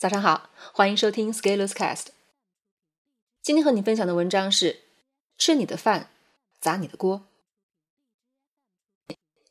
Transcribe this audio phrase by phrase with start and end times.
[0.00, 2.06] 早上好，欢迎收听 Scalers Cast。
[3.42, 4.80] 今天和你分享的文章是：
[5.36, 6.08] 吃你的饭，
[6.58, 7.26] 砸你的锅。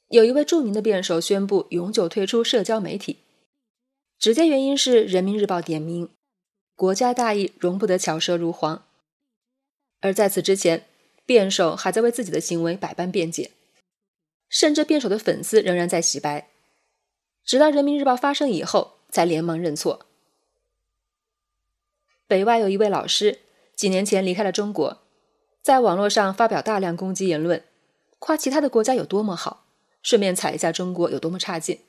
[0.08, 3.20] 有一位著名的辩手宣布永久退出社交媒体，
[4.18, 6.10] 直接原因是人民日报点名，
[6.74, 8.88] 国家大义容不得巧舌如簧。
[10.02, 10.88] 而在此之前，
[11.28, 13.52] 辩手还在为自己的行为百般辩解，
[14.50, 16.50] 甚至辩手的粉丝仍然在洗白，
[17.44, 20.08] 直到人民日报发声以后，才连忙认错。
[22.30, 23.40] 北外有一位老师，
[23.76, 25.00] 几年前离开了中国，
[25.64, 27.64] 在网络上发表大量攻击言论，
[28.20, 29.66] 夸其他的国家有多么好，
[30.04, 31.80] 顺便踩一下中国有多么差劲。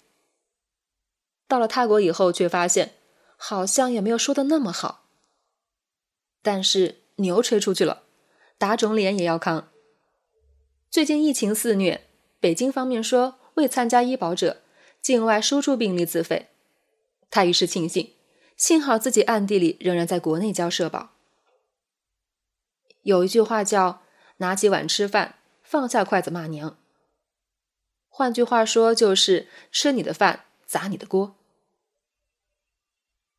[1.47, 2.95] 到了他国以后，却发现
[3.37, 5.05] 好像也没有说的那么好。
[6.41, 8.05] 但是牛吹出去了，
[8.57, 9.69] 打肿脸也要扛。
[10.91, 12.07] 最近疫情肆虐，
[12.41, 14.63] 北京方面说未参加医保者
[15.03, 16.49] 境外输出病例自费，
[17.29, 18.15] 他于是庆幸。
[18.61, 21.13] 幸好自己暗地里仍然在国内交社保。
[23.01, 24.03] 有一句话叫
[24.37, 26.77] “拿起碗吃饭，放下筷子骂娘”。
[28.11, 31.37] 换句话说，就是吃你的饭，砸你的锅。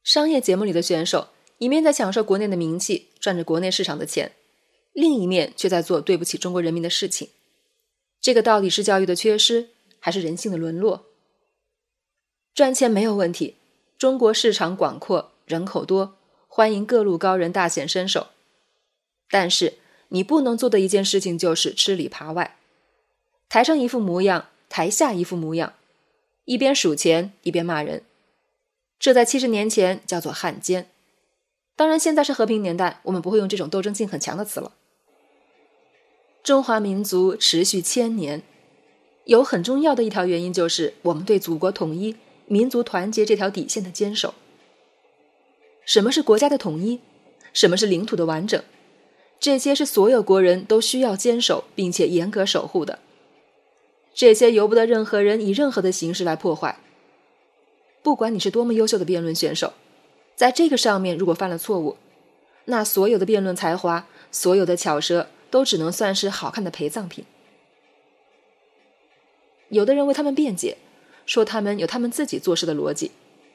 [0.02, 1.28] 商业节目里的选手，
[1.60, 4.32] 一面在享受国内的名气，赚着国内市场的钱，
[4.92, 7.30] 另一面却在做对不起中国人民的事情。
[8.20, 9.70] 这个到底是教育的缺失，
[10.00, 11.06] 还是人性的沦落？
[12.56, 13.58] 赚钱没有问题。
[14.02, 16.16] 中国市场广阔，人口多，
[16.48, 18.30] 欢迎各路高人大显身手。
[19.30, 19.76] 但是
[20.08, 22.58] 你不能做的一件事情就是吃里扒外，
[23.48, 25.74] 台上一副模样，台下一副模样，
[26.46, 28.02] 一边数钱一边骂人。
[28.98, 30.90] 这在七十年前叫做汉奸。
[31.76, 34.72] 当然，现在是和平年代，我们不会用这种斗争性很强的词了。
[36.42, 38.42] 中华民族持续千年，
[39.26, 42.16] 有很重要的一条原因就是我们对祖国统一。
[42.52, 44.34] 民族团结这条底线的坚守。
[45.86, 47.00] 什么是国家的统一？
[47.54, 48.62] 什么是领土的完整？
[49.40, 53.00] 这些是所有国人都需要坚守并且严格守护的。
[54.14, 56.78] 这些由不得任何人以任何的形式来破坏。
[58.04, 59.72] 不管你是多么优秀的辩论选手，
[60.36, 61.96] 在这个上面如果犯了错误，
[62.66, 67.24] 那所有的辩论才华、所有的巧舌都只能算是好看的陪葬品。
[69.70, 70.78] 有的人为他们辩解。
[71.32, 73.10] 说他们有他们自己做事的逻辑，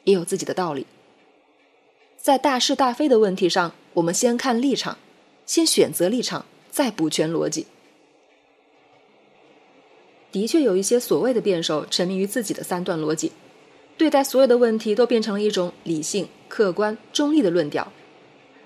[0.05, 0.87] 也有自己的道理。
[2.17, 4.97] 在大是大非的问题上，我们先看立场，
[5.45, 7.67] 先选择立场，再补全逻辑。
[10.33, 13.33] 的确有一些所谓的辩手沉迷于自己的三段逻辑，
[13.99, 17.93] 对待所有的问题都变成了一种理性、客观、中立的论调，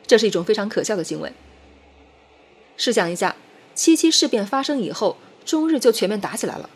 [0.06, 1.32] 这是一种非常可笑的行为。
[2.76, 3.34] 试想一下，
[3.74, 6.70] 七七事变发生以后，中日就全面打起来了，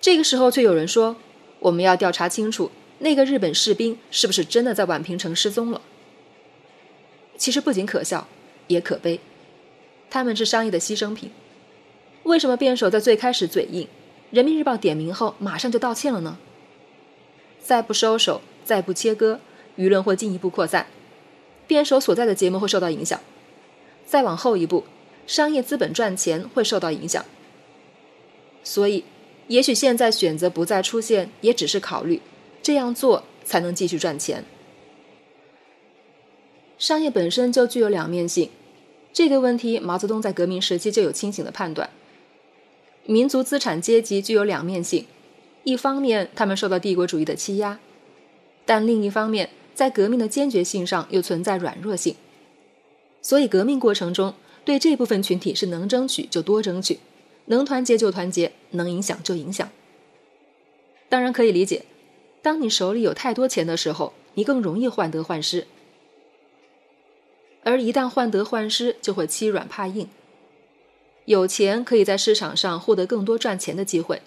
[0.00, 1.14] 这个时候却有人说。
[1.62, 5.80] 我们要调查清楚，那个日本士兵是不是真的在宛平城失踪了？
[7.36, 8.26] 其实不仅可笑，
[8.66, 9.20] 也可悲，
[10.10, 11.30] 他们是商业的牺牲品。
[12.24, 13.86] 为什么辩手在最开始嘴硬，
[14.30, 16.36] 人民日报点名后马上就道歉了呢？
[17.62, 19.38] 再不收手，再不切割，
[19.76, 20.88] 舆论会进一步扩散，
[21.68, 23.20] 辩手所在的节目会受到影响。
[24.04, 24.84] 再往后一步，
[25.28, 27.24] 商业资本赚钱会受到影响。
[28.64, 29.04] 所以。
[29.48, 32.20] 也许现在选择不再出现，也只是考虑
[32.62, 34.44] 这样做才能继续赚钱。
[36.78, 38.50] 商业本身就具有两面性，
[39.12, 41.90] 这个问题毛泽东在革命时期就有清醒的判断。
[43.04, 45.06] 民族资产阶级具有两面性，
[45.64, 47.78] 一方面他们受到帝国主义的欺压，
[48.64, 52.14] 但另一方面在革命的坚决性上又存在软弱性。
[53.20, 56.98] 所以革命过程中对这部分群体是能争取就多争取。
[57.46, 59.70] 能团结就团结，能影响就影响。
[61.08, 61.84] 当然可以理解，
[62.40, 65.66] 当你手里有太多钱的时候，你更容易患得患失。
[67.64, 70.08] 而一旦患得患失，就会欺软怕硬。
[71.26, 74.22] 有钱可以在市场上获得更多赚钱的机会，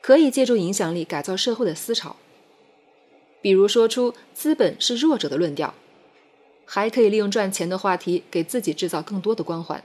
[0.00, 2.16] 可以借助影响力改造社会的思潮，
[3.40, 5.74] 比如说出资本是弱者的论调，
[6.64, 9.82] 还可以利用赚钱的话题给自己制造更多的光环。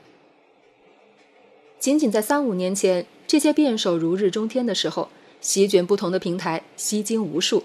[1.86, 5.10] 仅仅在三五年前，这些辩手如日中天的时候，
[5.40, 7.62] 席卷不同的平台，吸金无数。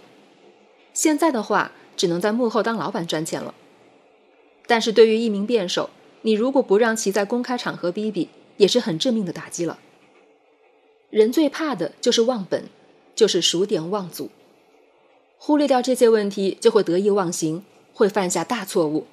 [0.92, 3.54] 现在的话，只能在幕后当老板赚钱了。
[4.66, 5.88] 但是对于一名辩手，
[6.20, 8.28] 你如果不让其在公开场合逼逼，
[8.58, 9.78] 也是很致命的打击了。
[11.08, 12.64] 人最怕的就是忘本，
[13.14, 14.28] 就是数典忘祖，
[15.38, 17.64] 忽略掉这些问题，就会得意忘形，
[17.94, 19.06] 会犯下大错误。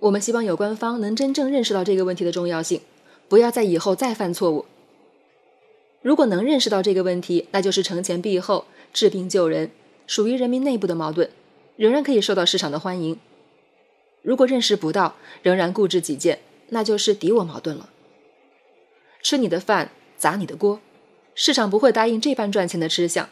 [0.00, 2.82] 我们希望有关方能真正认识到这个问题的重要性。
[3.32, 4.66] 不要在以后再犯错误。
[6.02, 9.70] 如果能认识到这个问题，那就是惩前毖后、治病救人，
[10.06, 11.30] 属于人民内部的矛盾，
[11.76, 13.18] 仍然可以受到市场的欢迎。
[14.20, 17.88] 如果认识不到，仍然固执己见，那就是敌我矛盾了。
[19.22, 20.82] 吃你的饭，砸你的锅，
[21.34, 23.30] 市场不会答应这般赚钱的吃相。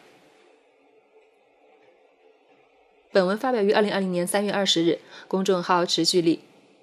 [3.13, 6.41] 本文发表于二零二零年三月二十日，公众号持续力。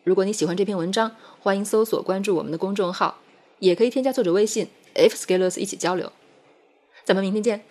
[0.08, 1.12] 如果你喜欢这篇文章，
[1.42, 3.18] 欢迎搜索关注我们的公众号，
[3.60, 6.14] 也可以添加作者微信 f scalers 一起交流。
[7.04, 7.66] 咱们明天见。